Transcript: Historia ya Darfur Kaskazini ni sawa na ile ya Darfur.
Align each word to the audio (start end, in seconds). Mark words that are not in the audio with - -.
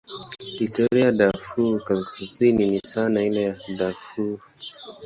Historia 0.57 1.03
ya 1.05 1.11
Darfur 1.11 1.83
Kaskazini 1.83 2.69
ni 2.69 2.79
sawa 2.83 3.09
na 3.09 3.23
ile 3.23 3.41
ya 3.41 3.55
Darfur. 3.77 4.39